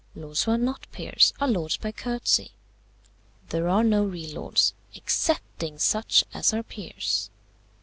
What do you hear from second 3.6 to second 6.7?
are no real lords, excepting such as are